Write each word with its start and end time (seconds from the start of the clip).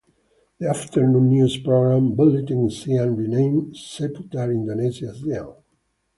The 0.59 0.67
afternoon 0.67 1.29
news 1.29 1.57
program, 1.59 2.15
Buletin 2.15 2.71
Siang 2.71 3.15
renamed 3.15 3.75
Seputar 3.75 4.51
Indonesia 4.51 5.13
Siang. 5.13 5.53